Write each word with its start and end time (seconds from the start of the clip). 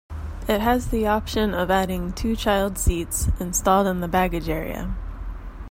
It 0.47 0.61
has 0.61 0.87
the 0.87 1.05
option 1.05 1.53
of 1.53 1.69
adding 1.69 2.11
two 2.11 2.35
child 2.35 2.79
seats, 2.79 3.27
installed 3.39 3.85
in 3.85 3.99
the 3.99 4.07
baggage 4.07 4.49
area. 4.49 4.95